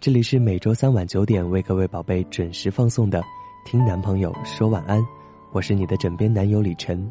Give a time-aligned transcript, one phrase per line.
[0.00, 3.20] 这里是每周三晚九点为各位宝贝准时放送的
[3.66, 4.98] 《听男朋友说晚安》，
[5.52, 7.06] 我是你的枕边男友李晨。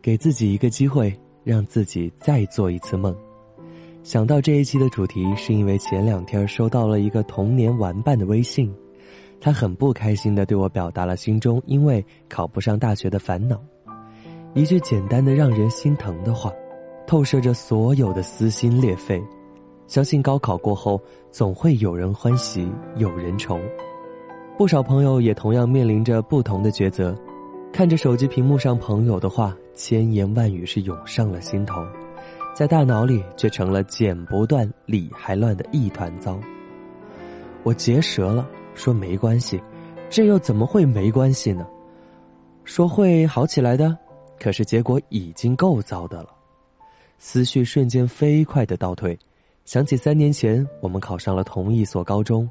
[0.00, 1.14] 给自己一个机会，
[1.44, 3.14] 让自己再做一次梦。
[4.02, 8.74] 想到这一期的主题，是因为前两天收到了一个童年玩伴的微信，
[9.38, 13.62] 他很不开心的对我表达了心中因为考不上大学的烦恼。
[14.54, 16.50] 一句简单的让人心疼的话，
[17.06, 19.22] 透射着所有的撕心裂肺。
[19.86, 21.00] 相信高考过后，
[21.30, 23.58] 总会有人欢喜有人愁。
[24.58, 27.16] 不少朋友也同样面临着不同的抉择，
[27.72, 31.84] 看着手机屏幕上朋友的话，千言万语是涌上了心头，
[32.54, 36.38] 在大脑里却成了剪不断理还乱的一团糟。
[37.62, 39.60] 我结舌了，说没关系，
[40.08, 41.66] 这又怎么会没关系呢？
[42.64, 43.96] 说会好起来的，
[44.40, 46.30] 可是结果已经够糟的了，
[47.18, 49.16] 思绪瞬间飞快的倒退。
[49.66, 52.48] 想起三年前，我们考上了同一所高中，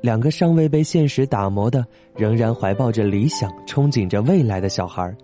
[0.00, 1.84] 两个尚未被现实打磨的、
[2.16, 5.14] 仍然怀抱着理想、憧憬着未来的小孩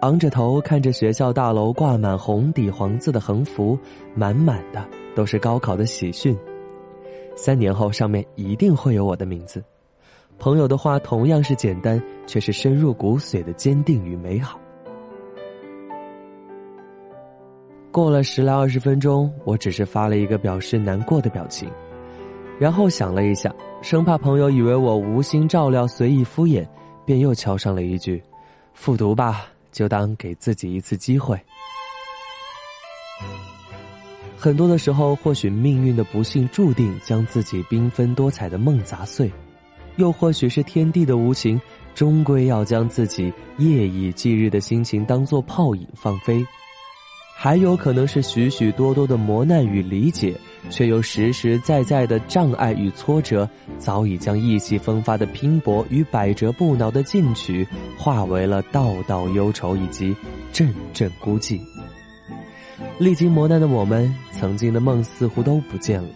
[0.00, 3.78] 昂着头看着学校大楼挂满红底黄字的横幅，
[4.14, 4.82] 满满的
[5.14, 6.34] 都是高考的喜讯。
[7.36, 9.62] 三年后，上面一定会有我的名字。
[10.38, 14.58] 朋友的话同样是简单，却是深入骨髓的坚定与美好。
[17.92, 21.68] 过了十来二十分钟，我只是发了一个表示难过的表情，
[22.58, 23.52] 然后想了一下，
[23.82, 26.64] 生怕朋友以为我无心照料、随意敷衍，
[27.04, 28.22] 便又敲上了一句
[28.74, 31.36] ：“复读吧，就当给自己一次机会。”
[34.38, 39.30] 很多的时候，或许命运的不幸注定将自己缤纷多彩的梦砸碎，
[39.96, 41.60] 又或许是天地的无情，
[41.92, 46.46] 终归要将自己夜以继日的心情当作泡影放飞。
[47.42, 60.14] 还有可能是许许多多的磨难与理解，却又实实在在的障碍与挫折，早已将意气风发的拼搏与百折不挠的进取，化为了道道忧愁以及
[60.52, 61.58] 阵阵孤寂。
[62.98, 66.08] 历经磨难的我们，曾经的梦似乎都不见了，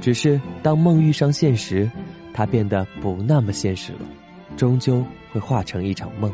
[0.00, 1.90] 只是当梦遇上现实，
[2.32, 3.98] 它变得不那么现实了，
[4.56, 6.32] 终究会化成一场梦。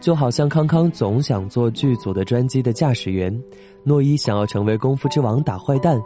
[0.00, 3.36] 就好像康康总想做剧组的专机的驾驶员，
[3.84, 6.00] 诺伊想要成为功夫之王打坏蛋，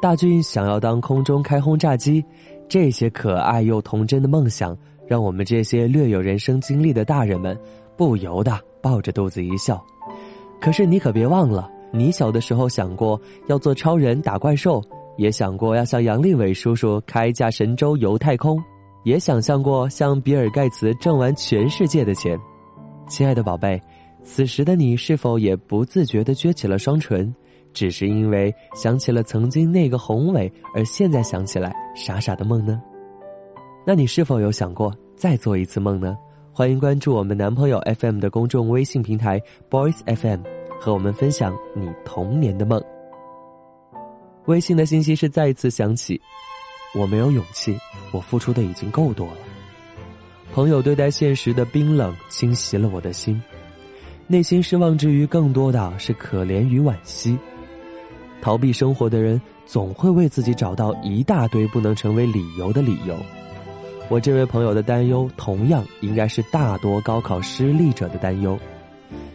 [0.00, 2.24] 大俊想要当空中开轰炸机，
[2.68, 4.76] 这些可爱又童真的梦想，
[5.06, 7.58] 让我们这些略有人生经历的大人们
[7.96, 9.82] 不由得抱着肚子一笑。
[10.60, 14.80] 可是你可别忘了，你小的时候想过要做超人打怪兽，
[15.16, 18.62] 也想过要像杨利伟叔叔开架神舟游太空，
[19.02, 22.38] 也想象过像比尔盖茨挣完全世界的钱。
[23.08, 23.80] 亲爱的宝贝，
[24.24, 27.34] 此时的你是否也不自觉地撅起了双唇？
[27.72, 32.82] 只是因为想起了曾经那个宏伟，而现在想起来傻傻的梦呢？
[33.86, 36.16] 那你是否有想过再做一次梦呢？
[36.52, 39.40] 欢迎关注我们男朋友 FM 的公众微信平台
[39.70, 40.42] Boys FM，
[40.78, 42.82] 和我们分享你童年的梦。
[44.46, 46.20] 微信的信息是再一次响起，
[46.94, 47.74] 我没有勇气，
[48.12, 49.51] 我付出的已经够多了。
[50.52, 53.40] 朋友对待现实的冰冷侵袭了我的心，
[54.26, 57.38] 内心失望之余，更多的是可怜与惋惜。
[58.42, 63.16] 逃避生活的人总会为自己找到一大堆不能成为理由的理由。
[64.10, 68.58] 我这位朋友的担忧，同样应该是大多高考失利者的担忧。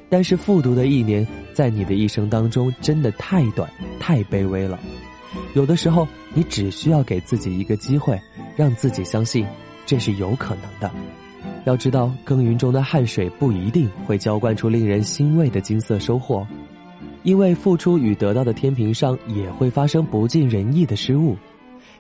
[0.10, 3.68] 但是复读的一年，在你的一生当中真的太短、
[4.00, 4.80] 太卑微了。
[5.56, 8.22] 有的时候，你只需要给自己一个机会，
[8.56, 9.44] 让自己相信。
[9.88, 10.92] 这是有可能的。
[11.66, 16.46] 要知道，耕耘中的汗水不一定会浇灌出令人欣慰的金色收获，
[17.24, 21.36] 因为付出与得到的天平上也会发生不尽人意的失误。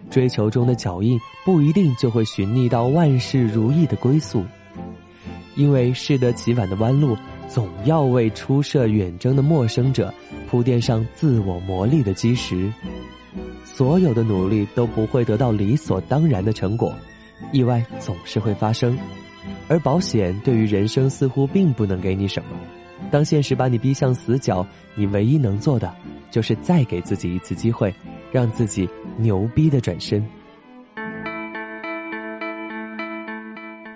[0.10, 4.44] 追求中的脚印不一定就会寻觅到万事如意的归宿，
[5.56, 7.18] 因为适得其反的弯路，
[7.50, 10.14] 总要为初涉远征的陌生者
[10.50, 12.72] 铺垫上自我磨砺的基石。
[13.66, 16.96] 所有的努力都不会得到理所当然的成果。
[17.52, 18.98] 意外总是会发生，
[19.68, 22.50] 而保险对于人生似乎并不能给你什么。
[23.12, 25.94] 当现实把你逼向死角，你唯一能做的
[26.32, 27.94] 就是再给自己一次机会，
[28.32, 30.26] 让自己牛逼的转身。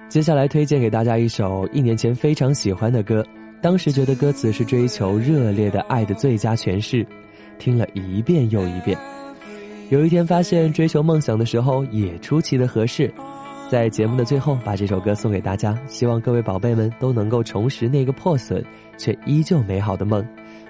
[0.08, 3.26] 接下来推荐给大家一首一年前非常喜欢的歌，
[3.62, 7.06] 当时觉得歌词是追求热烈的爱的最佳诠释，
[7.58, 8.98] 听了一遍又一遍。
[9.90, 13.14] 有一天发现追求梦想的时候也出奇的合适，
[13.72, 18.62] 在节目的最后把这首歌送给大家，希望各位宝贝们都能够重拾那个破损
[18.98, 20.28] 却依旧美好的梦。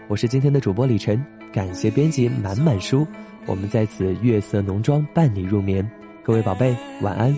[0.08, 1.20] 我是今天的主播李晨，
[1.52, 3.08] 感谢编辑满满书，
[3.48, 5.84] 我们在此月色浓妆伴你入眠，
[6.22, 7.36] 各位宝贝晚安。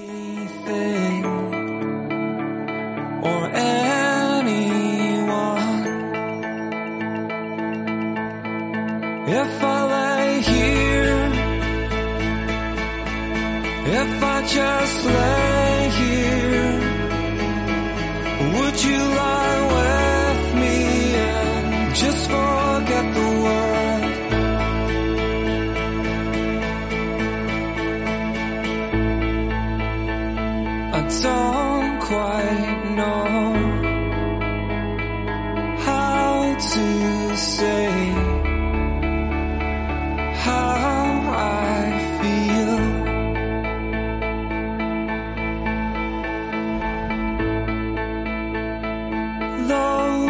[9.26, 11.32] If I lay here,
[13.86, 15.23] if I just lay
[18.42, 19.33] would you lie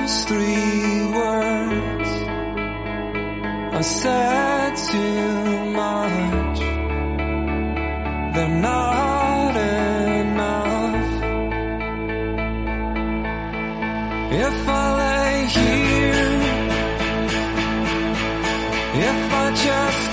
[0.03, 2.09] Those three words
[3.75, 6.59] are said too much.
[8.33, 11.11] They're not enough.
[14.45, 16.33] If I lay here
[19.09, 20.12] if I just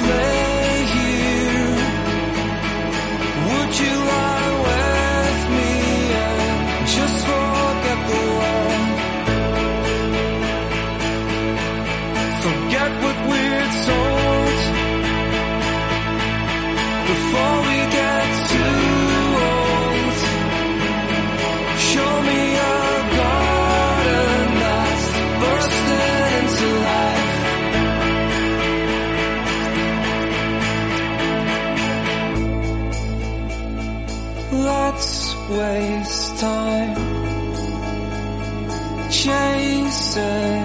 [39.20, 40.59] chaser.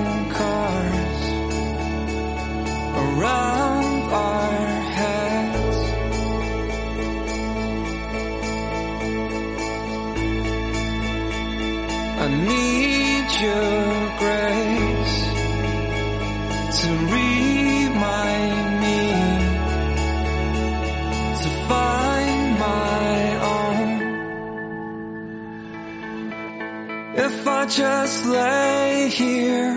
[28.25, 29.75] Lay here,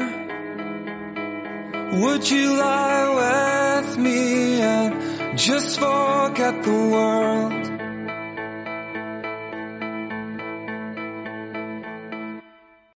[2.01, 7.68] would you lie with me and just forget the world?